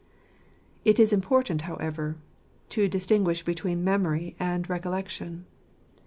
[0.83, 2.17] It is important \ however,
[2.69, 5.45] to distinguish between memory and recollection.'